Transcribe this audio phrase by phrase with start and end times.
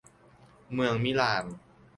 [0.73, 1.45] เมืองมิลาน